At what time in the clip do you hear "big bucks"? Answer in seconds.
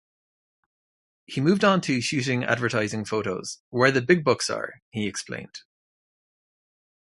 4.01-4.49